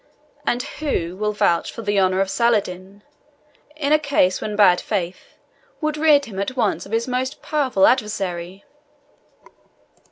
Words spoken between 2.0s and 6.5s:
of Saladin, in a case when bad faith would rid him